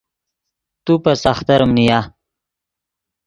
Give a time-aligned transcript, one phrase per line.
[0.83, 1.99] تو پے ساختریم نیا